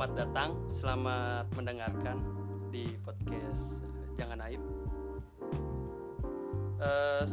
[0.00, 2.16] Selamat datang, selamat mendengarkan
[2.72, 4.62] di podcast eh, Jangan Aib.
[6.80, 7.24] Eh,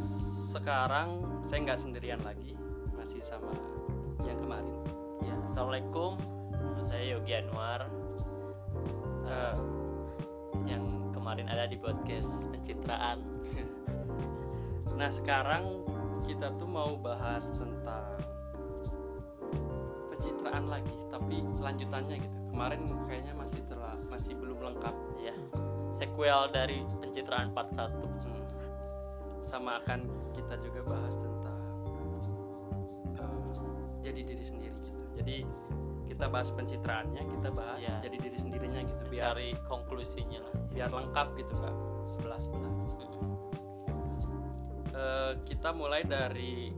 [0.51, 2.59] sekarang saya nggak sendirian lagi,
[2.91, 3.55] masih sama
[4.27, 4.83] yang kemarin.
[5.23, 6.19] Ya, assalamualaikum.
[6.83, 7.88] Saya Yogi Anwar.
[9.31, 9.55] Eh,
[10.68, 10.84] yang
[11.15, 13.23] kemarin ada di podcast pencitraan.
[14.99, 15.88] Nah sekarang
[16.27, 18.19] kita tuh mau bahas tentang
[20.11, 22.36] pencitraan lagi, tapi lanjutannya gitu.
[22.57, 24.96] Kemarin kayaknya masih terla masih belum lengkap.
[25.21, 25.34] Ya,
[25.93, 27.86] sequel dari pencitraan part 1.
[28.02, 28.42] Hmm.
[29.46, 31.61] Sama akan kita juga bahas tentang
[33.14, 33.38] eh,
[34.02, 34.97] jadi diri sendiri gitu.
[35.14, 35.38] Jadi
[36.09, 38.02] kita bahas pencitraannya, kita bahas Ya.
[38.02, 39.02] jadi diri sendirinya gitu.
[39.05, 40.53] Biar Cari konklusinya lah.
[40.73, 41.75] biar lengkap gitu nggak
[42.09, 42.73] sebelah sebelah.
[44.97, 46.73] Eh, kita mulai dari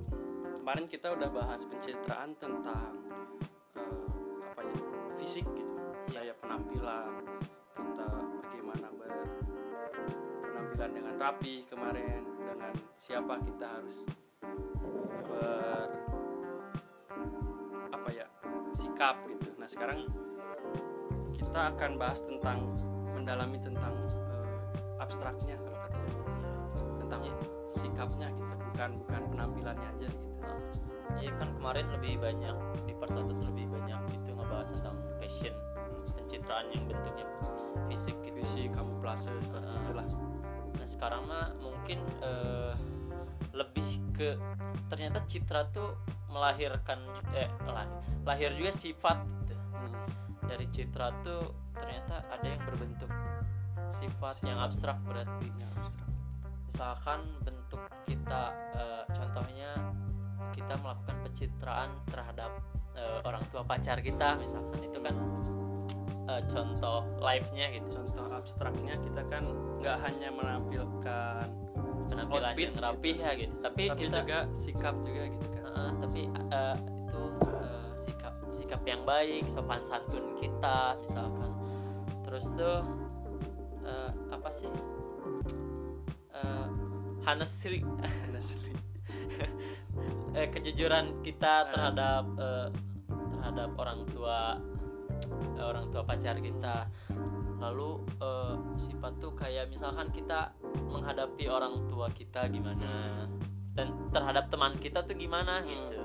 [0.59, 2.99] kemarin kita udah bahas pencitraan tentang
[3.79, 4.75] eh, apa ya
[5.15, 5.68] fisik gitu
[6.59, 7.23] penampilan
[7.71, 8.05] kita
[8.43, 9.11] bagaimana ber
[10.43, 14.03] penampilan dengan rapi kemarin dengan siapa kita harus
[15.23, 15.87] ber
[17.95, 18.27] apa ya
[18.75, 19.55] sikap gitu.
[19.55, 20.03] Nah sekarang
[21.31, 22.67] kita akan bahas tentang
[23.15, 26.11] mendalami tentang eh, abstraknya kalau katanya
[26.99, 27.21] tentang
[27.71, 30.27] sikapnya gitu bukan bukan penampilannya aja gitu.
[31.23, 35.55] Iya kan kemarin lebih banyak di part 1 tuh lebih banyak itu ngebahas tentang fashion
[36.49, 37.25] pencitraan yang bentuknya
[37.85, 38.33] fisik gitu.
[38.41, 40.07] visi kamuflase seperti itulah
[40.79, 42.73] Nah sekarang mah mungkin eh,
[43.53, 44.33] lebih ke
[44.89, 45.93] ternyata citra tuh
[46.33, 46.97] melahirkan
[47.37, 47.93] eh lahir,
[48.25, 49.53] lahir juga sifat gitu.
[49.77, 49.93] Hmm.
[50.49, 53.11] Dari citra tuh ternyata ada yang berbentuk
[53.93, 55.51] sifat yang abstrak berarti.
[55.59, 56.09] Ya, abstrak.
[56.65, 59.71] Misalkan bentuk kita eh, contohnya
[60.55, 62.55] kita melakukan pencitraan terhadap
[62.95, 65.13] eh, orang tua pacar kita misalkan itu kan
[66.29, 67.87] eh, contoh live-nya gitu.
[67.97, 69.43] contoh abstraknya kita kan
[69.81, 71.45] nggak hanya menampilkan
[72.09, 75.63] penampilan Outfit yang rapih ya gitu tapi, tapi kita juga sikap juga gitu kan.
[75.69, 76.21] Uh, tapi
[76.53, 81.51] uh, itu uh, sikap sikap yang baik sopan santun kita misalkan.
[82.25, 82.77] Terus tuh
[83.85, 84.71] uh, apa sih?
[86.33, 86.69] Uh,
[87.27, 87.83] Honestly.
[90.53, 92.67] kejujuran kita terhadap eh,
[93.35, 94.59] terhadap orang tua
[95.59, 96.87] orang tua pacar kita.
[97.59, 97.89] Lalu
[98.23, 100.55] eh, sifat tuh kayak misalkan kita
[100.87, 103.27] menghadapi orang tua kita gimana
[103.75, 106.03] dan terhadap teman kita tuh gimana gitu.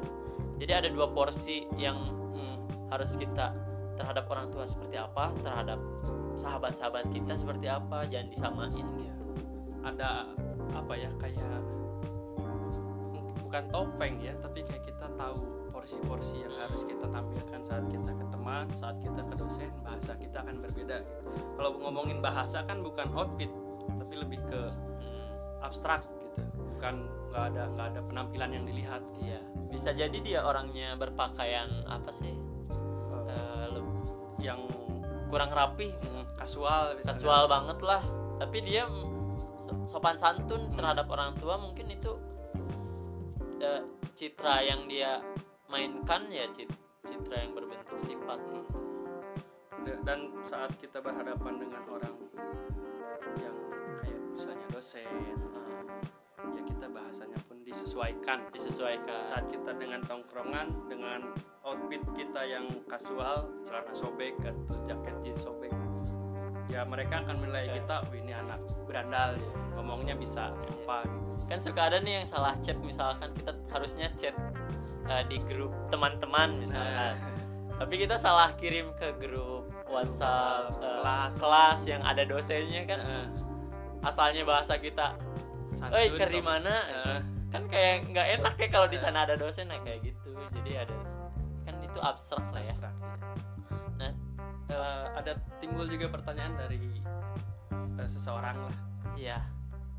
[0.59, 1.99] Jadi ada dua porsi yang
[2.35, 2.59] Hmm.
[2.91, 3.55] harus kita
[3.95, 5.79] terhadap orang tua seperti apa terhadap
[6.35, 9.27] sahabat-sahabat kita seperti apa jangan disamain gitu.
[9.87, 10.27] Ada
[10.75, 11.63] apa ya kayak
[13.39, 18.25] bukan topeng ya tapi kayak kita tahu porsi-porsi yang harus kita tampilkan saat kita ke
[18.33, 21.21] teman saat kita ke dosen bahasa kita akan berbeda gitu.
[21.61, 23.53] kalau ngomongin bahasa kan bukan outfit
[23.85, 25.61] tapi lebih ke Hmm.
[25.61, 29.29] abstrak gitu bukan nggak ada nggak ada penampilan yang dilihat gitu.
[29.29, 32.33] Iya, bisa jadi dia orangnya berpakaian apa sih?
[33.27, 34.09] Eh, leb-
[34.39, 34.65] yang
[35.27, 37.11] kurang rapi, mm, kasual misalnya.
[37.11, 38.03] kasual banget lah.
[38.39, 38.87] Tapi dia
[39.59, 42.17] so- sopan santun terhadap orang tua mungkin itu
[43.59, 45.19] eh, citra yang dia
[45.75, 48.39] mainkan ya cit- citra yang berbentuk sifat.
[48.39, 48.79] Gitu.
[49.83, 52.15] Da- dan saat kita berhadapan dengan orang
[53.43, 53.57] yang
[53.99, 55.35] kayak misalnya dosen ya
[56.63, 58.47] kita bahasanya pun disesuaikan.
[58.55, 59.27] Disesuaikan.
[59.27, 61.35] saat kita dengan tongkrongan dengan
[61.67, 65.73] outfit kita yang kasual celana sobek atau jaket jeans sobek
[66.69, 71.45] ya mereka akan menilai kita wih ini anak berandal ya ngomongnya bisa apa gitu.
[71.47, 74.35] Kan suka ada nih yang salah chat misalkan kita harusnya chat
[75.07, 77.15] eh, di grup teman-teman misalkan.
[77.81, 81.33] Tapi kita salah kirim ke grup WhatsApp eh, kelas.
[81.37, 83.27] kelas yang ada dosennya kan Eh,
[84.01, 85.17] asalnya bahasa kita
[85.91, 86.75] Eh, sob- mana?
[86.87, 87.19] Eh,
[87.51, 90.31] Kan kayak nggak enak ya kalau di sana ada dosen ya kayak gitu.
[90.53, 90.95] Jadi ada
[91.63, 92.67] kan itu abstrak lah ya.
[92.67, 92.95] abstrak.
[93.95, 94.13] Nah,
[94.65, 96.81] Eh, ada timbul juga pertanyaan dari
[97.95, 98.77] eh, seseorang lah
[99.15, 99.39] ya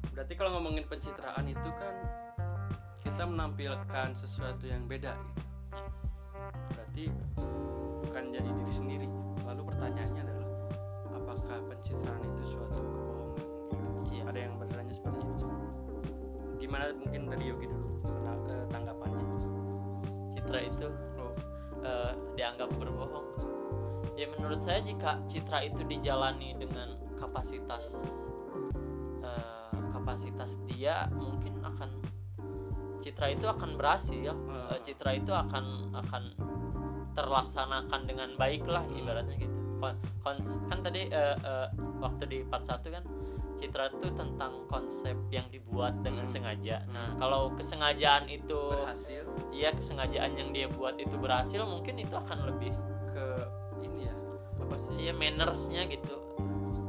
[0.07, 1.93] berarti kalau ngomongin pencitraan itu kan
[3.05, 5.45] kita menampilkan sesuatu yang beda gitu
[6.73, 7.03] berarti
[8.01, 9.07] bukan jadi diri sendiri
[9.45, 10.49] lalu pertanyaannya adalah
[11.13, 14.23] apakah pencitraan itu suatu kebohongan gitu Iya.
[14.31, 15.47] ada yang bertanya seperti itu
[16.57, 17.89] gimana mungkin dari Yogi dulu
[18.49, 19.25] eh, tanggapannya
[20.33, 20.87] citra itu
[21.19, 21.33] oh,
[21.81, 23.27] eh, dianggap berbohong.
[24.15, 27.97] Ya menurut saya jika citra itu dijalani dengan kapasitas
[29.25, 31.89] eh, kapasitas dia mungkin akan
[33.05, 34.33] citra itu akan berhasil.
[34.33, 36.23] Eh, citra itu akan akan
[37.13, 39.53] terlaksanakan dengan baik lah ibaratnya gitu.
[39.75, 41.67] kon- kons kan tadi eh, eh,
[41.99, 43.03] waktu di part 1 kan
[43.55, 46.31] citra itu tentang konsep yang dibuat dengan Hmm.
[46.31, 46.83] sengaja.
[46.89, 49.23] Nah kalau kesengajaan itu berhasil.
[49.51, 52.71] Iya kesengajaan yang dia buat itu berhasil mungkin itu akan lebih
[53.11, 53.25] ke
[53.79, 54.15] ini ya
[54.59, 54.95] apa sih?
[54.97, 56.15] Iya mannersnya gitu.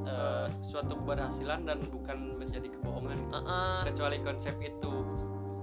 [0.07, 3.19] Eh, suatu keberhasilan dan bukan menjadi kebohongan.
[3.31, 4.93] Eh, eh, kecuali konsep itu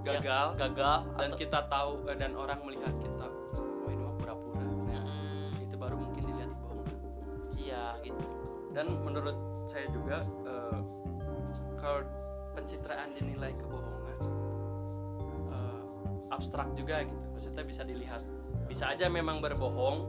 [0.04, 0.46] gagal.
[0.54, 4.60] Gagal dan atau- kita tahu eh, dan orang melihat kita oh ini mah pura-pura.
[4.62, 6.96] Nah, Hmm, itu baru mungkin dilihat kebohongan
[7.54, 8.24] iya gitu.
[8.70, 10.78] Dan menurut saya juga eh,
[11.76, 12.00] kalau
[12.52, 14.16] pencitraan dinilai kebohongan
[15.50, 15.82] eh,
[16.28, 17.24] abstrak juga gitu.
[17.30, 18.22] Maksudnya bisa dilihat.
[18.64, 20.08] Bisa aja memang berbohong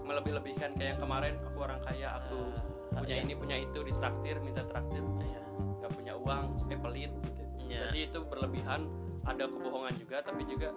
[0.00, 2.40] melebih-lebihkan kayak yang kemarin aku orang kaya aku
[2.88, 3.22] Eh, punya iya.
[3.22, 5.42] ini punya itu ditraktir minta traktir Iya.
[5.78, 7.92] nggak punya uang eh pelit gitu Iya.
[7.92, 8.88] jadi itu berlebihan
[9.28, 10.72] ada kebohongan juga tapi juga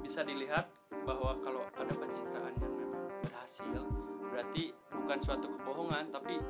[0.00, 0.64] bisa dilihat
[1.04, 3.84] bahwa kalau ada pencitraan yang memang berhasil
[4.32, 6.40] berarti bukan suatu kebohongan tapi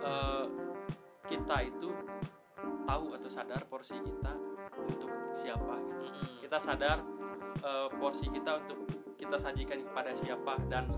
[0.00, 0.44] eh,
[1.28, 1.92] kita itu
[2.88, 4.32] tahu atau sadar porsi kita
[4.80, 6.04] untuk siapa gitu.
[6.08, 6.28] Mm-mm.
[6.40, 6.98] kita sadar
[7.60, 8.88] eh, porsi kita untuk
[9.20, 10.88] kita sajikan kepada siapa dan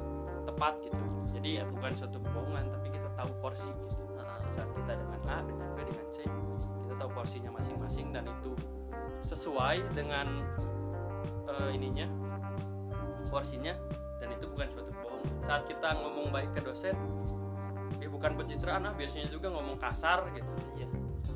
[0.47, 1.03] tepat gitu
[1.35, 3.99] jadi ya bukan suatu kebohongan tapi kita tahu porsi gitu
[4.53, 6.29] saat kita dengan A dengan B dengan C
[7.03, 8.55] kita tahu porsinya masing-masing dan itu
[9.27, 10.47] sesuai dengan
[11.51, 12.07] eh, ininya
[13.27, 13.75] porsinya
[14.23, 16.95] dan itu bukan suatu kebohongan saat kita ngomong baik ke dosen
[17.99, 20.47] ya bukan pencitraan ah biasanya juga ngomong kasar gitu
[20.79, 20.87] Iya.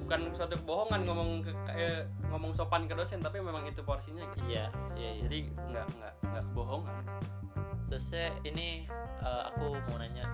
[0.07, 4.47] bukan suatu kebohongan ngomong ke eh, ngomong sopan ke dosen tapi memang itu porsinya gitu
[4.47, 5.23] Iya, iya, iya.
[5.27, 7.05] jadi nggak nggak nggak kebohongan
[7.91, 8.87] Terusnya ini
[9.19, 10.27] eh, aku mau nanya,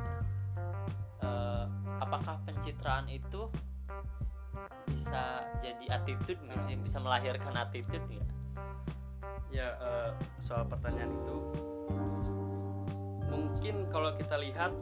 [1.25, 1.64] eh,
[2.05, 3.49] apakah pencitraan itu
[4.88, 6.74] bisa jadi attitude nggak sih?
[6.76, 8.32] Bisa melahirkan attitude nggak?
[9.52, 10.10] ya eh,
[10.40, 11.36] soal pertanyaan itu
[13.28, 14.72] mungkin kalau kita lihat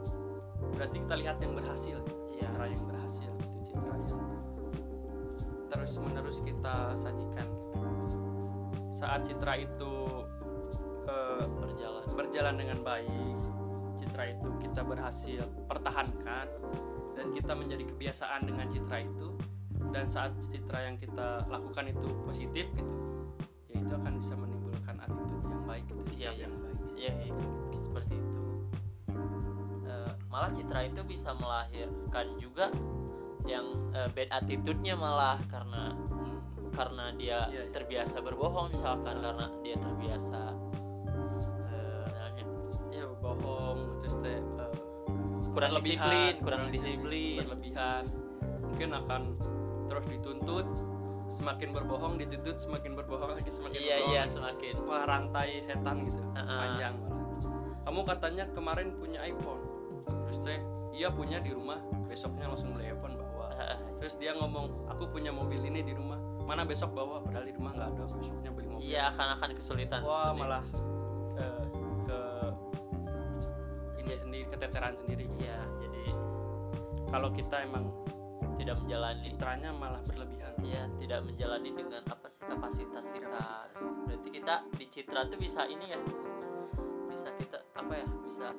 [0.79, 1.99] berarti kita lihat yang berhasil
[2.31, 2.47] Iya.
[2.47, 4.23] citra yang berhasil gitu citra yang
[5.67, 7.47] terus menerus kita sajikan
[8.95, 9.93] saat citra itu
[11.03, 12.03] eh, Berjalan.
[12.15, 13.39] berjalan dengan baik
[13.99, 16.47] citra itu kita berhasil pertahankan
[17.11, 19.30] dan kita menjadi kebiasaan dengan citra itu
[19.91, 22.95] dan saat citra yang kita lakukan itu positif gitu
[23.67, 26.43] ya itu akan bisa menimbulkan attitude yang baik gitu sikap Iya, iya.
[26.43, 27.33] yang baik Iya, iya,
[27.71, 28.41] seperti itu.
[29.83, 32.67] Eh, malah citra itu bisa melahirkan juga
[33.43, 36.37] yang eh, bad attitude-nya malah karena Hmm.
[36.71, 37.71] karena dia Iya, iya.
[37.71, 40.41] terbiasa berbohong misalkan karena dia terbiasa
[41.67, 42.45] eh, namanya,
[42.91, 44.73] ya bohong terus teh eh,
[45.49, 48.03] kurang disiplin kurang disiplin berlebihan
[48.61, 49.21] mungkin akan
[49.91, 50.67] terus dituntut
[51.27, 54.11] semakin berbohong dituntut semakin berbohong lagi semakin iya berbohong.
[54.15, 54.73] iya semakin.
[54.87, 56.55] Wah rantai setan gitu Ha-ha.
[56.55, 57.19] panjang malah.
[57.83, 59.59] Kamu katanya kemarin punya iPhone.
[60.07, 60.59] Terus teh
[60.95, 63.51] iya punya di rumah besoknya langsung beli iPhone bawa.
[63.99, 67.19] Terus dia ngomong aku punya mobil ini di rumah mana besok bawa?
[67.23, 68.83] Padahal di rumah nggak ada besoknya beli mobil.
[68.87, 70.39] Iya akan akan kesulitan wah sendiri.
[70.39, 70.63] malah
[71.35, 71.47] ke
[72.07, 72.19] ke
[74.03, 75.25] ini sendiri keteteran sendiri.
[75.39, 76.03] Iya jadi
[77.07, 77.87] kalau kita emang
[78.61, 83.25] tidak menjalani citranya malah berlebihan Iya, tidak menjalani dengan apa sih kapasitas kita.
[83.33, 83.81] Kapasitas.
[84.05, 85.97] Berarti kita di citra tuh bisa ini ya.
[87.09, 88.07] Bisa kita apa ya?
[88.21, 88.53] Bisa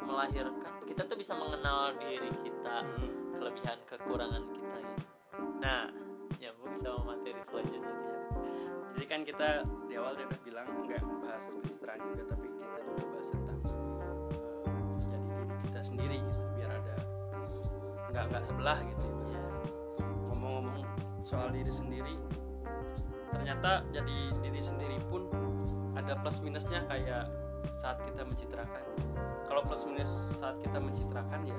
[0.00, 0.72] melahirkan.
[0.88, 3.36] Kita tuh bisa mengenal diri kita, Hmm.
[3.36, 5.04] kelebihan kekurangan kita gitu.
[5.60, 5.92] Nah,
[6.40, 7.92] nyambung sama materi selanjutnya.
[8.92, 9.48] jadi kan kita
[9.88, 14.16] di awal udah bilang nggak bahas pencitraan juga tapi kita juga bahas tentang eh,
[15.00, 16.96] jadi diri kita sendiri gitu biar ada
[18.12, 19.31] nggak nggak sebelah gitu Iya.
[21.32, 22.16] Soal diri sendiri.
[23.32, 25.32] Ternyata jadi diri sendiri pun
[25.96, 27.32] ada plus minusnya kayak
[27.72, 28.84] saat kita mencitrakan.
[29.48, 31.56] Kalau plus minus saat kita mencitrakan ya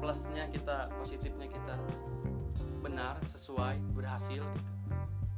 [0.00, 1.76] plusnya kita positifnya kita
[2.80, 4.72] benar sesuai berhasil gitu.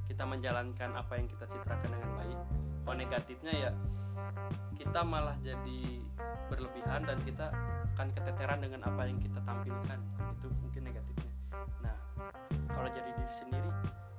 [0.06, 2.38] Kita menjalankan apa yang kita citrakan dengan baik.
[2.82, 3.70] Kalau negatifnya ya
[4.78, 6.02] kita malah jadi
[6.46, 7.50] berlebihan dan kita
[7.96, 9.98] akan keteteran dengan apa yang kita tampilkan
[13.32, 13.68] diri sendiri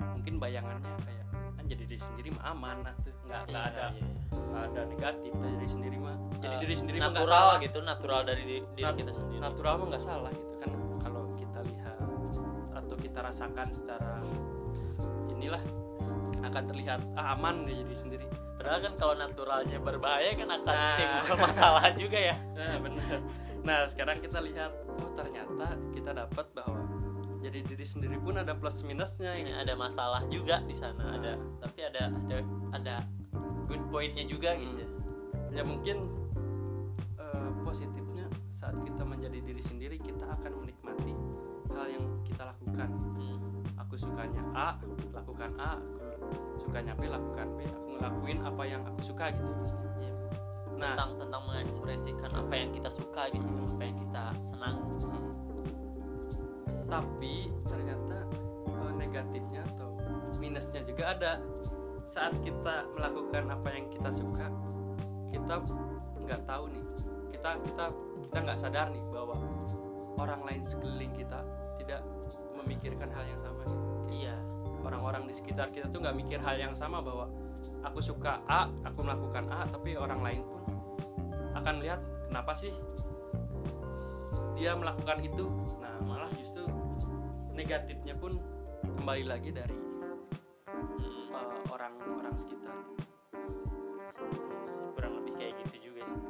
[0.10, 4.06] mungkin bayangannya kayak kan jadi diri sendiri mah aman atuh nggak nggak Iya, ada iya.
[4.34, 8.42] nggak ada negatif dari diri sendiri mah jadi Eh, diri sendiri natural gitu, natural dari
[8.44, 9.38] di- diri Nat- kita sendiri.
[9.40, 11.98] natural mah nggak salah gitu kan kalau kita lihat
[12.74, 14.14] atau kita rasakan secara
[15.30, 15.62] inilah
[16.42, 20.96] akan terlihat ah, aman nih jadi sendiri Padahal kan kalau naturalnya berbahaya kan akan Nah.
[20.96, 22.36] timbul masalah juga ya.
[22.58, 23.20] nah, benar
[23.62, 26.83] nah sekarang kita lihat oh ternyata kita dapat bahwa
[27.54, 29.62] jadi diri sendiri pun ada plus minusnya Ini gitu.
[29.62, 32.38] ada masalah juga di sana ada tapi ada ada
[32.74, 32.96] ada
[33.70, 34.66] good pointnya juga Hmm.
[34.66, 34.84] gitu
[35.54, 35.98] ya mungkin
[37.22, 41.14] eh, positifnya saat kita menjadi diri sendiri kita akan menikmati
[41.70, 43.38] hal yang kita lakukan Hmm.
[43.78, 44.82] aku sukanya A
[45.14, 49.46] lakukan A aku sukanya B lakukan B aku ngelakuin apa yang aku suka gitu.
[50.02, 50.14] Iya.
[50.74, 55.53] nah tentang tentang mengekspresikan apa yang kita suka gitu apa yang kita senang hmm.
[56.88, 58.28] Tapi ternyata
[58.68, 59.96] eh, negatifnya atau
[60.38, 61.34] minusnya juga ada.
[62.04, 64.52] Saat kita melakukan apa yang kita suka
[65.32, 65.56] kita
[66.24, 66.84] nggak tahu nih.
[67.32, 67.86] Kita kita
[68.28, 69.40] kita nggak sadar nih bahwa
[70.20, 71.42] orang lain sekeliling kita
[71.82, 72.02] tidak
[72.64, 73.86] memikirkan hal yang sama gitu.
[74.14, 74.36] Iya.
[74.84, 77.32] Orang-orang di sekitar kita tuh nggak mikir hal yang sama bahwa
[77.84, 80.62] aku suka A, aku melakukan A, tapi orang lain pun
[81.56, 82.74] akan lihat kenapa sih
[84.58, 85.46] dia melakukan itu.
[85.82, 86.23] Nah, malah
[87.54, 88.34] negatifnya pun
[88.98, 89.78] kembali lagi dari
[90.64, 91.30] Hmm.
[91.30, 91.94] eh, orang-orang
[92.36, 92.74] sekitar.
[94.94, 96.22] kurang lebih kayak gitu juga sih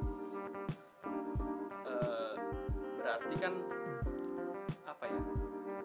[1.84, 2.34] Eh,
[2.98, 3.54] berarti kan
[4.84, 5.20] apa ya?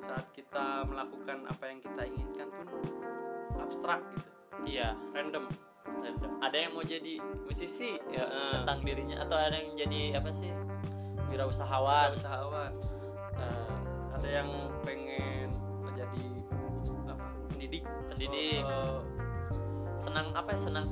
[0.01, 2.67] Saat kita melakukan apa yang kita inginkan pun
[3.59, 4.31] abstrak gitu,
[4.67, 5.47] iya random.
[5.85, 8.51] random ada yang mau jadi musisi ya Heeh.
[8.57, 10.51] tentang dirinya atau ada yang jadi apa sih
[11.29, 12.98] wirausahawan usahawan Eh,
[14.29, 14.53] ada yang
[14.85, 15.49] pengen
[15.81, 16.25] menjadi
[17.09, 17.81] apa pendidik
[18.13, 18.61] pendidik.
[18.61, 19.01] Eh,
[19.97, 20.85] senang apa ya senang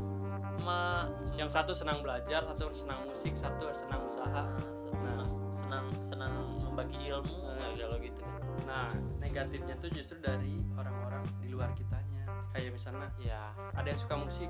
[0.64, 1.04] ma
[1.36, 4.48] yang satu senang belajar satu senang musik satu senang usaha.
[4.72, 6.32] Se- senang senang senang
[6.64, 7.60] membagi ilmu Nah.
[7.60, 8.88] nah, kalau gitu kan nah
[9.20, 12.24] negatifnya tuh justru dari orang-orang di luar kitanya.
[12.56, 14.48] Kayak misalnya ya ada yang suka musik.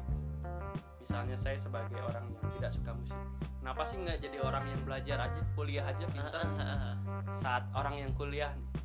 [1.03, 3.19] Misalnya saya sebagai orang yang tidak suka musik.
[3.59, 6.47] Kenapa sih nggak jadi orang yang belajar aja kuliah aja pintar
[7.35, 8.76] saat orang yang kuliah nih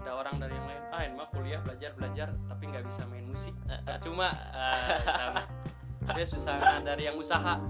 [0.00, 3.54] ada orang dari yang lain ah mah kuliah belajar belajar tapi nggak bisa main musik.
[4.00, 4.32] Cuma
[5.04, 5.44] misalnya
[6.16, 7.60] dia susah dari yang usaha.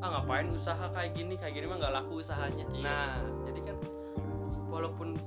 [0.00, 1.34] Ah ngapain usaha kayak gini?
[1.36, 2.64] Kayak gini mah nggak laku usahanya.
[2.70, 2.82] Iya.
[2.86, 3.12] nah
[3.44, 3.76] jadi kan
[4.70, 5.18] walaupun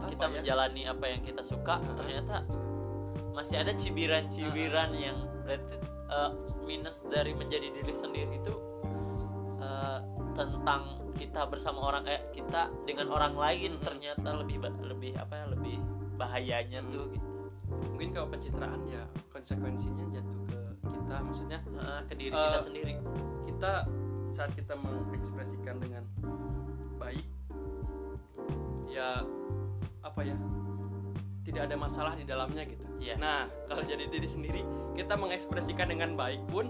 [0.00, 1.96] apa kita ya, menjalani apa yang kita suka Heeh.
[1.98, 2.36] ternyata
[3.34, 5.16] masih ada cibiran-cibiran yang
[5.46, 5.76] berarti
[6.10, 6.30] eh,
[6.66, 8.54] minus dari menjadi diri sendiri itu
[9.60, 9.98] eh,
[10.32, 10.82] tentang
[11.14, 15.76] kita bersama orang eh kita dengan orang lain ternyata lebih lebih apa ya lebih
[16.16, 16.90] bahayanya Mm.
[16.90, 17.28] tuh gitu
[17.90, 22.92] mungkin kalau pencitraan ya konsekuensinya jatuh ke kita maksudnya Heeh, ke diri Eh, kita sendiri
[23.46, 23.72] kita
[24.30, 26.02] saat kita mengekspresikan dengan
[26.96, 27.26] baik
[28.86, 29.22] ya
[30.00, 30.36] apa ya
[31.40, 33.16] tidak ada masalah di dalamnya gitu Iya.
[33.16, 36.68] nah kalau jadi diri sendiri kita mengekspresikan dengan baik pun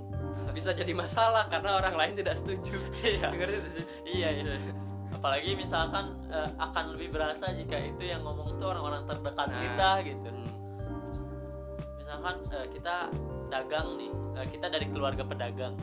[0.51, 3.29] bisa jadi masalah karena orang lain tidak setuju Iya.
[4.11, 4.55] iya iya
[5.11, 9.61] apalagi misalkan eh, akan lebih berasa jika itu yang ngomong tuh orang-orang terdekat Nah.
[9.61, 10.49] kita gitu Hmm.
[11.97, 12.97] misalkan eh, kita
[13.49, 15.75] dagang nih eh, kita dari keluarga pedagang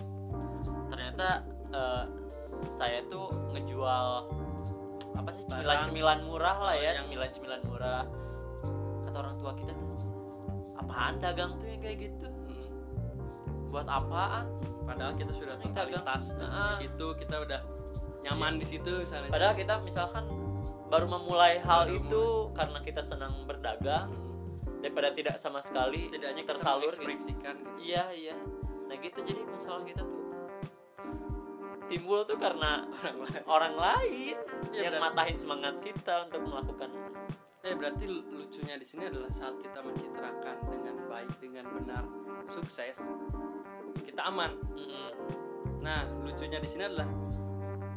[0.87, 2.03] ternyata eh,
[2.77, 4.07] saya tuh ngejual
[5.13, 8.03] apa sih cemilan-cemilan murah lah Oh, ya yang- cemilan-cemilan murah
[9.03, 9.89] kata orang tua kita tuh
[10.77, 12.27] apaan dagang tuh yang kayak gitu.
[13.67, 14.47] Buat apaan
[14.83, 16.71] padahal kita sudah totalitas dan Nah.
[16.71, 17.61] di situ kita udah
[18.23, 20.25] nyaman di situ misalnya padahal kita misalkan
[20.87, 24.79] baru memulai hal Baru itu karena kita senang berdagang Hmm.
[24.79, 27.11] daripada tidak sama sekali setidaknya kita tersalur gitu.
[27.27, 27.43] gitu.
[27.77, 28.35] Iya iya.
[28.85, 30.21] Nah gitu jadi masalah kita tuh
[31.87, 34.35] timbul tuh karena orang lain orang lain
[34.69, 35.11] Iya, yang benar.
[35.11, 36.89] matahin semangat kita untuk melakukan
[37.63, 42.03] Eh berarti lucunya di sini adalah saat kita mencitrakan dengan baik dengan benar
[42.47, 43.03] sukses
[44.17, 44.49] kita aman.
[44.73, 45.09] Mm-mm.
[45.85, 47.05] Nah lucunya di sini adalah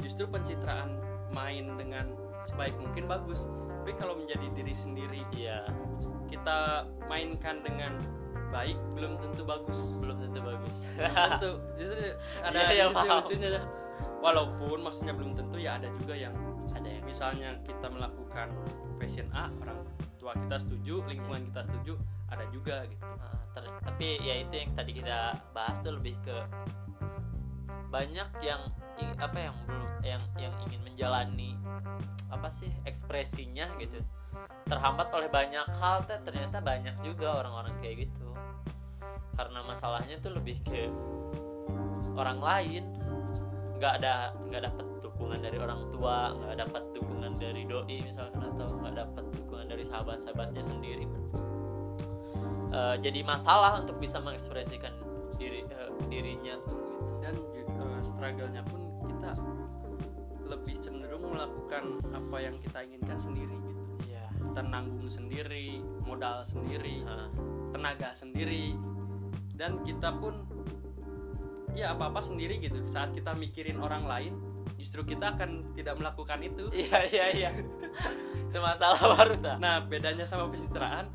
[0.05, 1.01] justru pencitraan
[1.33, 2.13] main dengan
[2.45, 3.49] sebaik mungkin bagus.
[3.81, 5.65] Tapi kalau menjadi diri sendiri iya
[6.29, 7.97] kita mainkan dengan
[8.53, 9.97] baik belum tentu bagus.
[9.97, 10.93] belum tentu bagus.
[10.93, 11.51] Belum tentu
[11.81, 12.05] justru
[12.45, 13.17] ada Iya, iya, itu paham.
[13.17, 13.49] lucunya.
[14.21, 16.37] Walaupun maksudnya belum tentu ya ada juga yang
[16.77, 18.53] Ada yang misalnya kita melakukan
[19.01, 19.81] fashion A orang
[20.21, 21.97] tua kita setuju lingkungan kita setuju
[22.29, 23.01] ada juga gitu.
[23.57, 26.37] Ter- tapi ya itu yang tadi kita bahas tuh lebih ke
[27.89, 28.61] banyak yang
[29.17, 31.57] apa yang belum yang yang ingin menjalani
[32.29, 33.97] apa sih ekspresinya gitu.
[34.69, 38.29] Terhambat oleh banyak hal teh ternyata banyak juga orang-orang kayak gitu.
[39.35, 40.87] Karena masalahnya tuh lebih ke
[42.13, 42.83] orang lain
[43.81, 48.69] nggak ada nggak dapat dukungan dari orang tua nggak dapat dukungan dari doi misalkan atau
[48.77, 51.09] nggak dapat dukungan dari sahabat-sahabatnya sendiri
[52.71, 54.95] Eh, jadi masalah untuk bisa mengekspresikan
[55.35, 57.19] diri eh, dirinya tuh gitu.
[57.19, 57.35] dan
[57.67, 58.79] eh, struggle-nya pun
[59.11, 59.35] kita
[60.47, 64.23] lebih cenderung melakukan apa yang kita inginkan sendiri gitu Iya.
[64.31, 67.27] kita nanggung sendiri modal sendiri Hah.
[67.75, 68.79] tenaga sendiri
[69.59, 70.47] dan kita pun
[71.71, 72.83] ya apa apa sendiri gitu.
[72.85, 74.33] Saat kita mikirin orang lain
[74.77, 76.65] justru kita akan tidak melakukan itu.
[76.81, 77.49] Iya iya iya.
[78.49, 81.07] Itu masalah baru tak nah bedanya sama pencitraan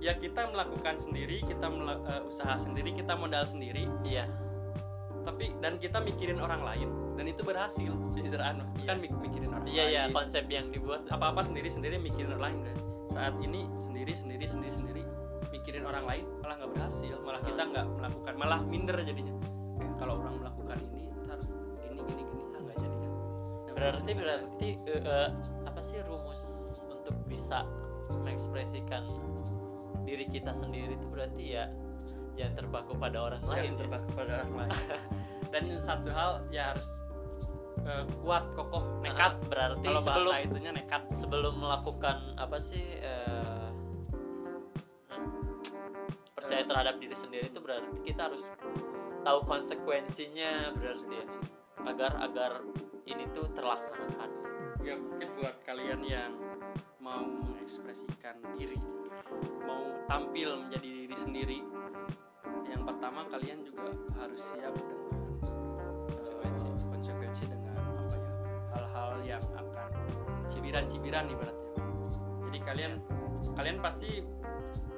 [0.00, 3.86] ya kita melakukan sendiri kita mela- eh, usaha sendiri kita modal sendiri.
[4.02, 4.26] Iya.
[5.20, 6.88] Tapi dan kita mikirin orang lain
[7.20, 8.64] dan itu berhasil pencitraan.
[8.88, 10.16] Kan mik- mikirin orang iya iya lain.
[10.16, 11.04] konsep yang dibuat.
[11.08, 12.76] Apa apa sendiri sendiri mikirin orang lain kan
[13.10, 15.02] saat ini sendiri sendiri sendiri sendiri
[15.50, 17.14] mikirin orang lain malah nggak berhasil.
[17.20, 19.34] Malah kita nggak melakukan malah minder jadinya
[20.00, 21.38] kalau orang melakukan ini ntar
[21.84, 23.10] gini gini gini ah nggak jadi ya.
[23.12, 25.28] Nah, berarti berarti eh, eh,
[25.68, 26.42] apa sih rumus
[26.88, 27.68] untuk bisa
[28.24, 29.04] mengekspresikan
[30.08, 31.68] diri kita sendiri itu berarti ya
[32.34, 33.78] jangan terpaku pada orang jangan lain ya.
[33.84, 34.72] terpaku pada orang lain.
[35.52, 36.88] Dan satu hal ya harus
[37.84, 39.36] eh, kuat kokoh nekat.
[39.36, 41.02] Ah, berarti kalau sebelum bahasa itunya nekat.
[41.12, 43.68] sebelum melakukan apa sih eh,
[46.32, 48.48] percaya terhadap diri sendiri itu berarti kita harus
[49.24, 51.26] tahu konsekuensinya berarti ya.
[51.80, 52.52] Agar agar
[53.08, 54.30] ini tuh terlaksanakan.
[54.84, 56.32] Ya mungkin buat kalian yang
[57.00, 58.76] mau mengekspresikan diri
[59.64, 61.58] mau tampil menjadi diri sendiri
[62.70, 65.10] yang pertama kalian juga harus siap dengan
[66.12, 68.32] konsekuensi konsekuensi dengan apa ya
[68.76, 69.90] hal-hal yang akan
[70.46, 71.72] cibiran-cibiran ibaratnya.
[72.50, 72.92] Jadi kalian
[73.56, 74.10] kalian pasti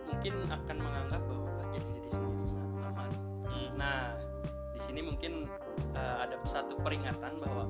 [0.08, 1.51] mungkin akan menganggap bahwa
[3.82, 4.14] Nah,
[4.70, 5.50] di sini mungkin
[5.98, 7.66] eh, ada satu peringatan bahwa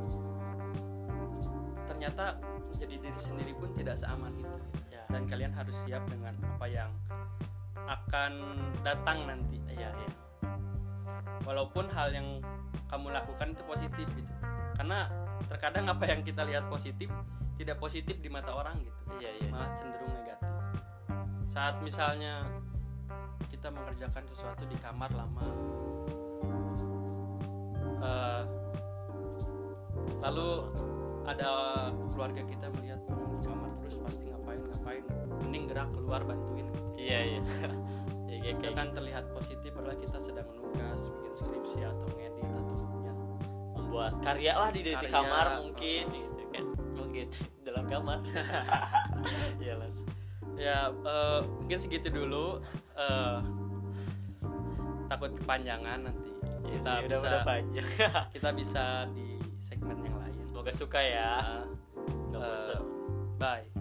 [1.89, 2.37] ternyata
[2.77, 4.57] jadi diri sendiri pun tidak seaman itu.
[4.93, 6.93] ya Dan kalian harus siap dengan apa yang
[7.89, 8.33] akan
[8.85, 9.57] datang nanti.
[9.73, 10.11] iya iya
[11.49, 12.29] Walaupun hal yang
[12.87, 14.33] kamu lakukan itu positif gitu.
[14.77, 15.09] Karena
[15.49, 17.09] terkadang apa yang kita lihat positif
[17.57, 19.01] tidak positif di mata orang gitu.
[19.17, 20.51] iya iya Malah cenderung negatif.
[21.49, 22.45] Saat misalnya
[23.53, 25.45] kita mengerjakan sesuatu di kamar lama
[28.03, 28.43] eh,
[30.23, 30.49] lalu
[31.23, 31.51] ada
[32.11, 35.03] keluarga kita melihat "Oh, di kamar terus pasti ngapain ngapain?
[35.47, 36.67] Mending gerak keluar bantuin.
[36.99, 37.41] Iya iya.
[38.33, 42.77] Ya, kayak kayak kan terlihat positif padahal kita sedang menugas bikin skripsi atau ngedit atau
[42.89, 43.13] punya
[43.77, 45.13] membuat karya lah di, di Karya.
[45.13, 46.65] kamar mungkin gitu kan.
[46.97, 47.27] Mungkin
[47.69, 48.19] dalam kamar.
[49.63, 50.03] Iya las
[50.57, 52.57] ya eh, mungkin segitu dulu.
[52.97, 53.39] Eh,
[55.13, 56.32] takut kepanjangan nanti.
[56.32, 56.32] ya,
[56.71, 57.89] kita sih, udah bisa udah panjang.
[58.35, 60.39] kita bisa di segmen yang lain.
[60.43, 61.33] Semoga suka ya.
[61.43, 61.65] Nah,
[62.15, 63.03] semoga bosan
[63.43, 63.72] bye